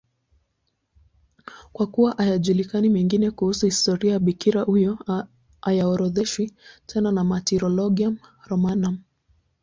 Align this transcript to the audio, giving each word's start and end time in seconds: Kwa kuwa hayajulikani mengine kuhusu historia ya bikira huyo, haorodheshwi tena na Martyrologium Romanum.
Kwa 1.73 1.87
kuwa 1.87 2.11
hayajulikani 2.13 2.89
mengine 2.89 3.31
kuhusu 3.31 3.65
historia 3.65 4.11
ya 4.13 4.19
bikira 4.19 4.61
huyo, 4.61 4.99
haorodheshwi 5.61 6.53
tena 6.85 7.11
na 7.11 7.23
Martyrologium 7.23 8.17
Romanum. 8.47 8.97